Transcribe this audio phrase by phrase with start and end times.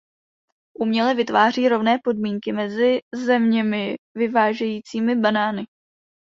[0.79, 5.65] Uměle vytváří rovné podmínky mezi zeměmi vyvážejícími banány.